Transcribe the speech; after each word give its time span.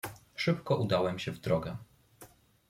"Szybko 0.35 0.77
udałem 0.77 1.19
się 1.19 1.31
w 1.31 1.39
drogę." 1.39 1.77